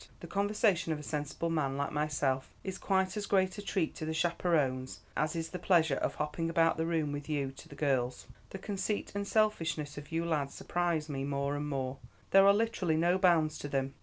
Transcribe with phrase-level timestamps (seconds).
[0.19, 4.05] The conversation of a sensible man like myself is quite as great a treat to
[4.07, 7.75] the chaperones as is the pleasure of hopping about the room with you to the
[7.75, 8.25] girls.
[8.49, 11.99] The conceit and selfishness of you lads surprise me more and more,
[12.31, 13.93] there are literally no bounds to them.